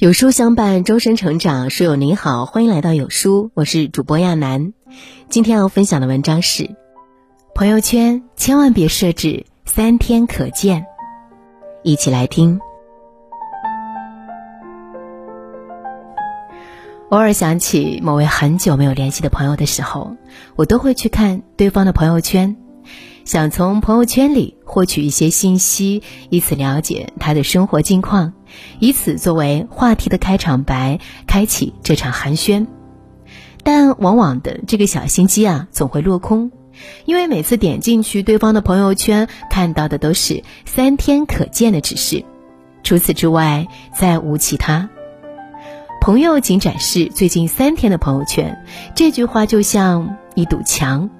[0.00, 1.68] 有书相伴，终身成长。
[1.68, 4.72] 书友您好，欢迎来到有书，我是主播亚楠。
[5.28, 6.74] 今天要分享的文章是：
[7.54, 10.86] 朋友圈千万别设置三天可见。
[11.82, 12.58] 一起来听。
[17.10, 20.16] 偶尔想起某位很久没有联系的朋友的时候，
[20.56, 22.56] 我都会去看对方的朋友圈。
[23.26, 28.32] 想从朋友圈里获取一些信息，以此了解他的生活近况，
[28.78, 32.66] 以此作为话题的开场白，开启这场寒暄。
[33.62, 36.50] 但往往的这个小心机啊，总会落空，
[37.04, 42.24] 因为每次点进去对方的朋友圈，看到的都是三天可见的指示，
[42.82, 44.88] 除此之外再无其他。
[46.00, 51.10] 朋友仅展示最近三天的朋友圈，这句话就像一堵墙。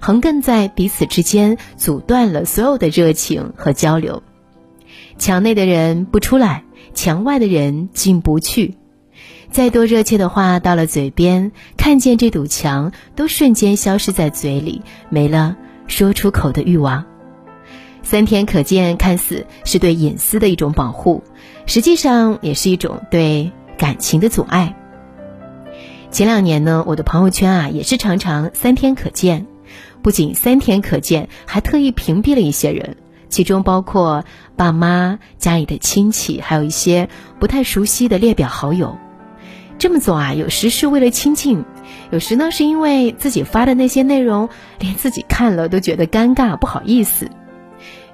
[0.00, 4.22] 横亘在彼此之间，阻断了所有的热情和交流。
[5.18, 6.62] 墙内的人不出来，
[6.98, 8.74] 墙外的人进不去。
[9.52, 17.04] 再多热切的话到了嘴边，看见这堵墙，都瞬间消失在嘴里，没了说出口的欲望。
[18.02, 21.22] 三天可见，看似是对隐私的一种保护，
[21.66, 24.74] 实际上也是一种对感情的阻碍。
[26.10, 29.46] 前两年呢，我的朋友圈啊，也是常常三天可见。
[30.02, 32.96] 不仅三天可见，还特意屏蔽了一些人，
[33.28, 34.24] 其中包括
[34.56, 38.98] 爸妈、家里的亲戚，还有一些不太熟悉的列表好友。
[39.78, 41.64] 这么做啊，有时是为了亲近，
[42.10, 44.48] 有时呢是因为自己发的那些内容，
[44.80, 47.30] 连自己看了都觉得尴尬不好意思。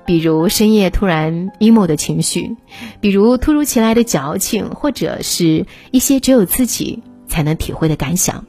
[0.04, 2.56] 比如深夜突然 emo 的情绪，
[3.00, 8.44] 比如突如其来的矫情，或者是一些只有自己才能体会的感想。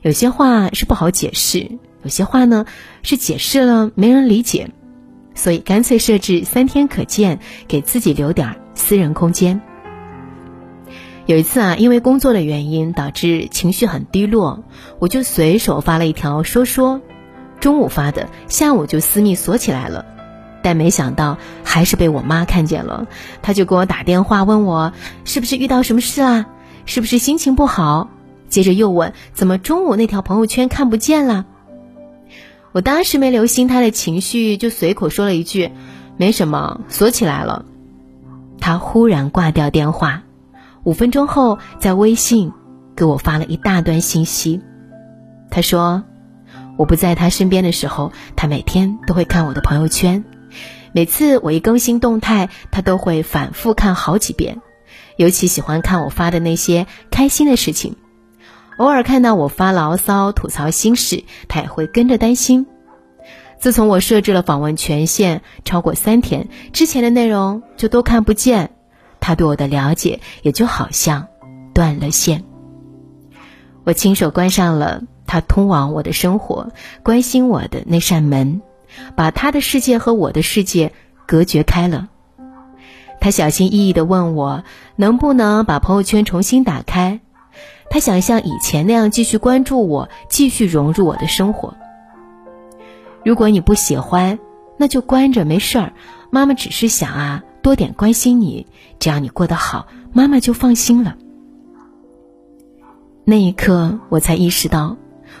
[0.00, 1.68] 有些话是不好解释。
[2.02, 2.66] 有些话呢
[3.02, 4.70] 是解释了没人理解，
[5.36, 9.60] 所以干脆设置三天可见，给自己留点私人空间。
[11.26, 14.64] 有一次啊，因为工作的原因导致情绪很低落，
[14.98, 17.00] 我就随手发了一条说说，
[17.60, 20.04] 中午发的，下午就私密锁起来了，
[20.62, 23.08] 但没想到还是被我妈看见了，
[23.42, 24.92] 她就给我打电话问我
[25.24, 26.46] 是不是遇到什么事啊，
[26.86, 28.08] 是不是心情不好，
[28.48, 31.44] 接着又问怎么中午那条朋友圈看不见了。
[32.76, 35.70] 我当时没留心他的情绪，就随口说了一句
[36.18, 37.64] ：“没什么，锁起来了。”
[38.60, 40.24] 他忽然挂掉电话，
[40.84, 42.52] 五分钟后在微信
[42.94, 44.60] 给我发了一大段信息。
[45.50, 46.04] 他说
[46.76, 50.22] ：“我不在他身边的时候，他每天都会看我的朋友圈，
[50.92, 54.60] 每次我一更新动态，他都会反复看好几遍，
[55.16, 57.96] 尤其喜欢看我发的那些开心的事情。”
[58.76, 62.66] 偶尔看到我发牢骚、吐槽心事，他也会跟着担心。
[63.58, 68.70] 自从我设置了访问权限，超过三天之前的内容就都看不见，
[69.18, 71.28] 他对我的了解也就好像
[71.72, 72.44] 断了线。
[73.84, 76.70] 我亲手关上了他通往我的生活、
[77.02, 78.60] 关心我的那扇门，
[79.16, 80.92] 把他的世界和我的世界
[81.26, 82.08] 隔绝开了。
[83.20, 84.64] 他小心翼翼地问我，
[84.96, 87.20] 能不能把朋友圈重新打开。
[87.88, 91.74] 他想像以前那样继续关注我，继续融入我的生活。
[93.24, 94.38] 如果你不喜欢，
[94.76, 95.92] 那就关着没事儿。
[96.30, 98.66] 妈妈只是想啊，多点关心你，
[98.98, 101.16] 只要你过得好，妈妈就放心了。
[103.24, 104.96] 那一刻，我才意识到，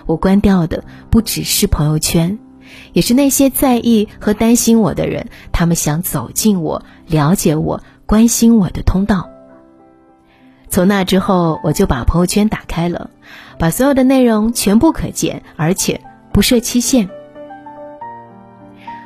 [0.06, 2.38] 我关掉的不只是朋友圈，
[2.92, 9.28] 也是那些在意和担心我的人，他们想走进我、了解我、关心我的通道。
[10.68, 13.10] 从那之后，我就把朋友圈打开了，
[13.58, 16.00] 把所有的内容全部可见，而且
[16.32, 17.08] 不设期限。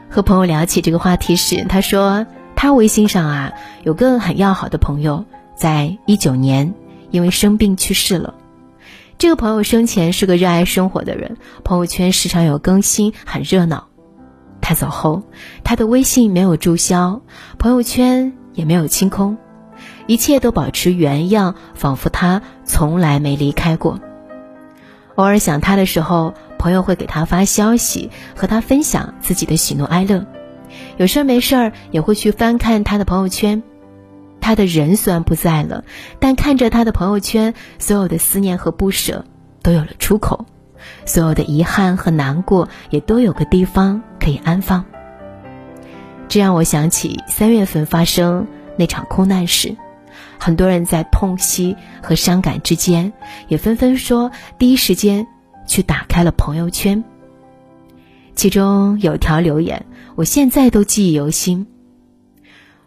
[0.09, 2.27] 和朋友聊起这个话题时，他说
[2.57, 3.53] 他微信上啊
[3.85, 6.75] 有个很要好的朋友，在一九年
[7.11, 8.35] 因为生病去世了。
[9.19, 13.87] 这个朋友生前是个热爱生活的人，朋友圈时常有更新，很热闹。
[14.61, 15.23] 他走后，
[15.63, 17.21] 他的微信没有注销，
[17.59, 19.37] 朋友圈也没有清空。
[20.11, 24.01] 一切都保持原样，仿佛他从来没离开过。
[25.15, 30.27] 偶尔想他的时候，朋友会给他发消息，和他分享自己的喜怒哀乐。
[30.97, 33.63] 有事儿没事儿也会去翻看他的朋友圈。
[34.41, 35.85] 他的人虽然不在了，
[36.19, 39.25] 但看着他的朋友圈，所有的思念和不舍
[39.63, 40.45] 都有了出口，
[41.07, 44.85] 所有的遗憾和难过也都有个地方可以安放。
[46.27, 49.77] 这让我想起三月份发生那场空难时。
[50.41, 53.13] 很多人在痛惜和伤感之间，
[53.49, 55.27] 也纷纷说第一时间
[55.67, 57.05] 去打开了朋友圈。
[58.35, 59.85] 其中有条留言，
[60.15, 61.67] 我现在都记忆犹新。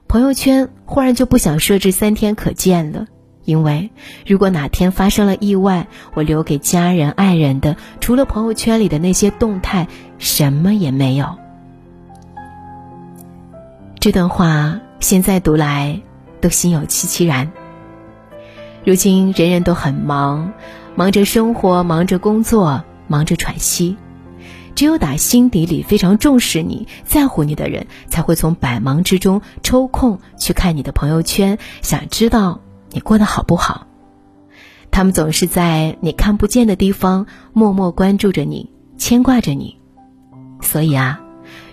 [0.07, 3.05] 朋友圈忽然就不想设置三天可见了，
[3.45, 3.91] 因为
[4.25, 5.85] 如果哪天发生了意外，
[6.15, 11.35] 我留给家人、爱人的，除了朋友圈里的那些动态，什么也没有。
[13.99, 16.01] 这段话现在读来
[16.43, 17.53] 都心有戚戚然。
[18.83, 20.51] 如今人人都很忙，
[20.93, 23.95] 忙着生活，忙着工作，忙着喘息。
[24.75, 32.59] 只有打心底里非常重视你、在乎你的人，才会从百忙之中抽空去看你的朋友圈，想知道。
[32.89, 33.87] 你过得好不好？
[34.91, 39.77] 他们总是在你看不见的地方默默关注着你，牵挂着你。
[40.61, 41.21] 所以啊，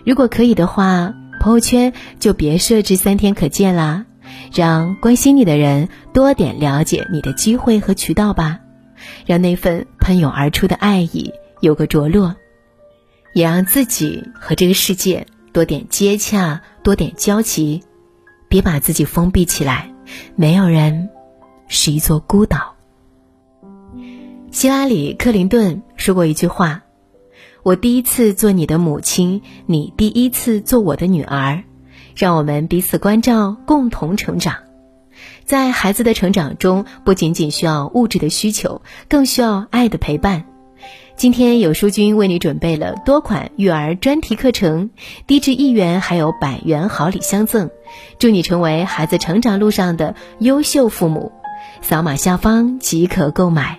[0.06, 4.06] 如果可以的话，朋友圈就别设置三天可见啦，
[4.52, 8.60] 让关心你的人多点了解你的机会和渠道吧，
[9.26, 12.36] 让那份喷涌而出的爱意有个着落，
[13.32, 17.82] 也让自己和这个世界多点接洽，多点交集，
[18.48, 19.92] 别把自己封闭起来。
[20.34, 21.10] 没有人
[21.68, 22.74] 是一座孤岛。
[24.50, 26.82] 希拉里·克林顿说过一句话
[27.62, 31.62] ：“我第一次做你的母亲，你第一次做我的女儿，
[32.20, 34.56] 让我们彼此关照，共同成长。
[35.46, 40.44] 在孩子的成长中，不仅仅需要物质的需求，更需要爱的陪伴。”
[41.16, 44.90] 今天有书君为你准备了多款育儿专题课程，
[45.26, 47.70] 低至一元，还有百元好礼相赠，
[48.18, 51.32] 祝你成为孩子成长路上的优秀父母。
[51.80, 53.78] 扫码下方即可购买。